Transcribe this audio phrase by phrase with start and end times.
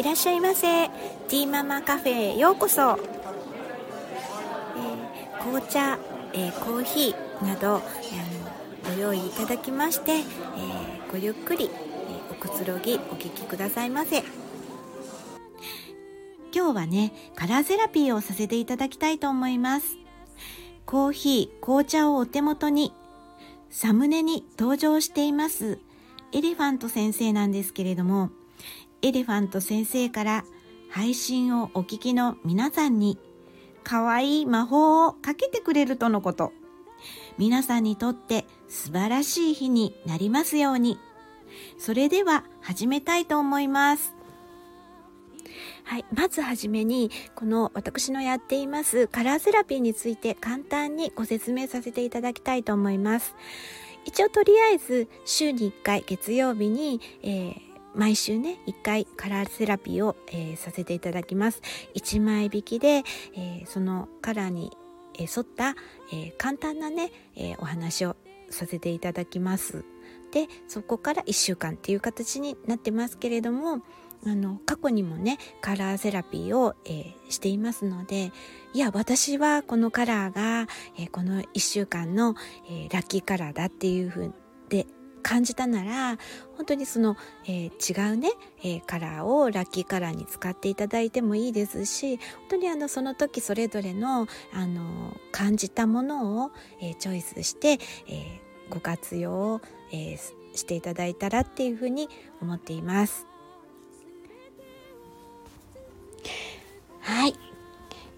[0.00, 0.88] いらっしゃいませ。
[0.88, 5.98] ティーママカフェへようこそ、えー、紅茶、
[6.32, 7.82] えー、コーヒーなど、
[8.84, 10.22] えー、ご用意いただきまして、え
[11.12, 11.68] ごゆっくり、え
[12.30, 14.24] おくつろぎお聞きくださいませ。
[16.50, 19.98] 今日はねカラーセラピーをさせていただきたいと思います。
[20.86, 22.94] コーヒー紅茶をお手元に
[23.68, 25.78] サムネに登場しています
[26.32, 28.30] エレファント先生なんですけれども
[29.02, 30.44] エレファント先生から
[30.90, 33.18] 配信をお聞きの皆さんに
[33.82, 36.52] 可愛い魔法をかけてくれるとのこと。
[37.38, 40.98] 皆さんにとって素晴らしい日になりますように。
[41.78, 44.14] それでは始めたいと思います。
[45.84, 46.04] はい。
[46.12, 53.34] まずはじめに、この私のやっていますカラーセラピーについて簡単にご説明させていただきたいと思います。
[54.04, 61.62] 一応とりあえず週に1回月曜日に、えー毎週ね1回カラーセラピーを、えー、させていただきます。
[61.94, 63.02] 1枚引きで、
[63.34, 64.70] えー、そのカラーに、
[65.18, 65.74] 沿った、
[66.14, 68.16] え簡単なね、えお話を
[68.48, 69.84] させていただきます。
[70.32, 73.82] でそこから1週間っていう形になってますけれども
[74.24, 78.32] あの過去にもねカラーセラピーを、え、していますので
[78.74, 80.68] いや私はこのカラーが、
[80.98, 82.34] え、この1週間の、
[82.70, 84.34] え、ラッキーカラーだっていうふう
[84.68, 84.86] で
[85.20, 86.18] 感じたなら
[86.56, 88.30] 本当にその、えー、違うね、
[88.62, 99.60] えー、カラーをラッキーカラーに使っていただいてもいいですし本当にあのその時それぞれのあの感じたものを、えー、チョイスして、えご活用、
[99.92, 100.16] え
[100.54, 102.08] していただいたらっていうふうに
[102.40, 103.26] 思っています。
[107.00, 107.34] はい。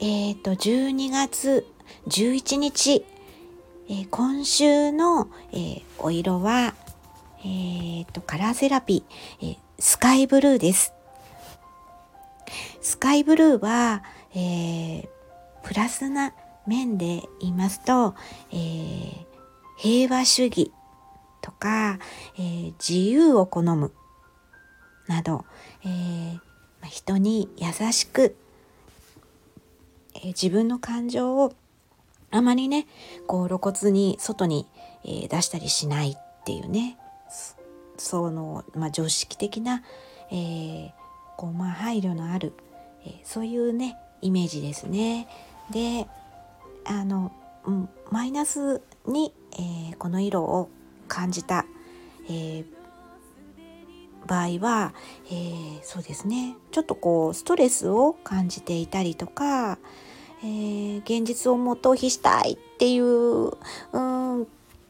[0.00, 1.66] えっ、と12月
[2.08, 3.04] 11日、
[3.88, 6.74] え今週の、えお色は
[7.44, 10.94] えっ、と、カラーセラピー、えー、スカイブルーです。
[12.80, 14.02] スカイブルーは、
[14.34, 15.08] えー、
[15.62, 16.32] プラスな
[16.66, 18.14] 面で言いますと、
[18.52, 19.26] えー、
[19.76, 20.72] 平和主義
[21.40, 21.98] とか、
[22.36, 23.92] えー、自由を好む。
[25.08, 25.44] など、
[25.84, 26.40] えー、
[26.88, 28.36] 人に優しく、
[30.14, 31.52] えー、自分の感情を
[32.30, 32.86] あまりね
[33.26, 34.66] こう露骨に外に、
[35.04, 36.98] えー、出したりしないっていうね。
[38.02, 39.82] その、まあ、常識的な、
[40.30, 40.90] えー、
[41.36, 42.52] こうまあ配慮のある、
[43.06, 45.28] えー、そういうねイメージですね。
[45.70, 46.08] で
[46.84, 47.32] あの、
[47.64, 50.68] うん、マイナスに、えー、この色を
[51.06, 51.64] 感じた、
[52.28, 52.64] え
[54.26, 54.94] 場合は、
[55.30, 59.78] えそうですねちょっとこうストレスを感じていたりとか、
[60.44, 63.52] え現実をも逃避したいっていう、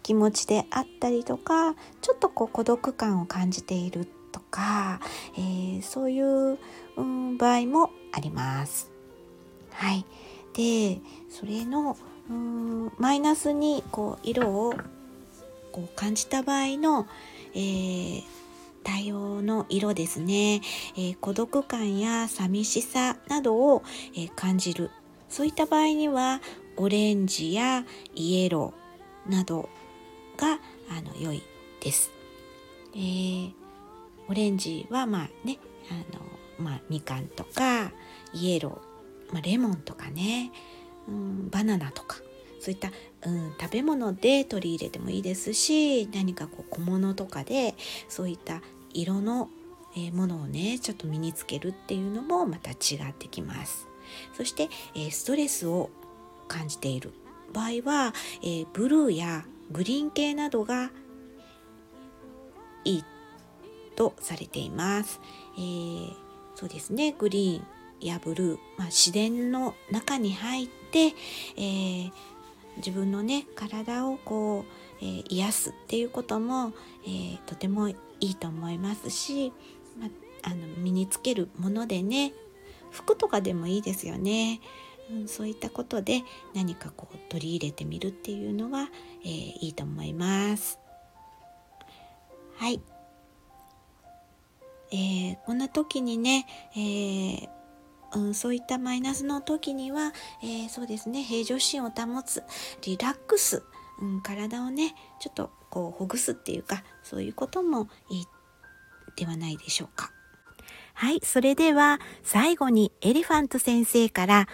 [0.03, 5.01] 気持ちであったりとかちょっとこう孤独感を感じているとか、
[5.37, 6.59] えー、そういう、
[6.97, 8.91] うん、場合もあります。
[9.73, 10.05] はい、
[10.55, 11.97] でそれの
[12.31, 14.75] うんマイナスにこう色を
[15.73, 17.07] こう感じた場合の、
[17.55, 18.23] えー、
[18.85, 20.61] 対応の色ですね、
[20.97, 23.83] えー、孤独感や寂しさなどを、
[24.15, 24.91] えー、感じる。
[25.29, 26.43] そういった場合には
[26.77, 29.71] オレンジやイエローなど
[30.37, 30.59] が
[30.91, 31.43] あの良い
[31.81, 32.11] です。
[32.95, 33.53] えー、
[34.29, 35.59] オレンジはまあね
[35.91, 36.21] あの、
[36.59, 37.93] まあ、みかんとか
[38.35, 40.53] イエロー、まあ、レモンとかね、
[41.09, 42.19] うん、バナナとか
[42.61, 42.93] そういった、
[43.27, 47.75] うん、食べ物で取り入れてもいいですし何かこう小物とかで
[48.09, 48.63] そういった
[48.95, 49.49] 色の、
[49.97, 53.89] え、ものをねちょっと身につけるっていうのもまた違ってきます。
[54.37, 55.91] そして、えー、ストレスを
[56.47, 57.13] 感じている
[57.53, 60.91] 場合は、えー、ブルーやグリーン系などが
[62.85, 63.05] いい
[63.97, 65.21] とされています。
[65.57, 66.13] えー、
[66.55, 71.15] そうですねグリーンやブルー、まあ、自然の中に入って、
[71.57, 72.13] えー、
[72.79, 74.65] 自分のね体をこ
[75.01, 76.73] う、えー、癒すっていうことも、
[77.05, 79.53] えー、とてもいいと思いますし、
[79.99, 80.09] ま
[80.43, 82.33] あの身につけるものでね
[82.91, 84.61] 服とかでもいいですよね。
[85.13, 86.23] うん、そういったことで
[86.55, 88.89] 何かこう取り入れてみるっていうのは、
[89.25, 89.31] えー、
[89.61, 90.79] いいと思います。
[92.57, 92.81] はい。
[94.91, 97.49] えー、こんな時にね、えー
[98.15, 100.13] うん、そういったマイナスの時には、
[100.43, 102.43] えー、そうですね平常心を保つ
[102.85, 103.63] リラックス、
[104.01, 108.27] うん、体をねちょっとこうほぐすっていうかそういうこともいい
[109.17, 110.13] ではないでしょうか。
[110.95, 111.21] はい。
[111.23, 114.49] それでは最後にエレファント先生から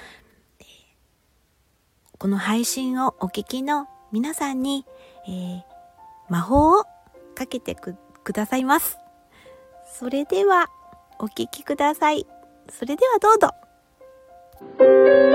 [2.18, 4.84] この配信をお聞きの皆さんに、
[5.28, 5.62] えー、
[6.28, 6.84] 魔法を
[7.36, 7.96] かけてく
[8.32, 8.98] ださいます。
[9.96, 10.68] それでは、
[11.20, 12.26] お聴きください。
[12.70, 13.54] それではどうぞ。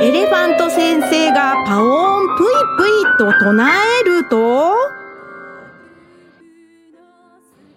[0.02, 2.48] エレファント先生がパオーンプイ
[2.78, 3.72] プイと唱
[4.02, 4.76] えると、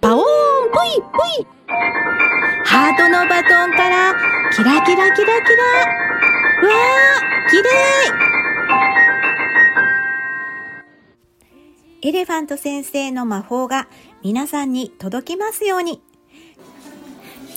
[0.01, 0.25] パオーン
[0.73, 1.47] プイプイ
[2.65, 4.15] ハートのバトンから
[4.51, 5.27] キラキラキラキラ
[6.63, 7.96] うわー綺麗
[12.07, 13.89] エレファント先生の魔法が
[14.23, 16.01] 皆さんに届きますように。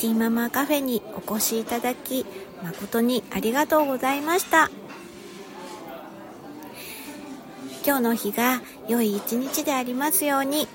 [0.01, 2.25] ティーママカフェにお越しいただき、
[2.63, 4.71] 誠にありがとうございました。
[7.85, 10.67] 今日の日が良い一日でありますように。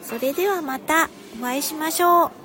[0.00, 2.39] それではまたお会いしましょう。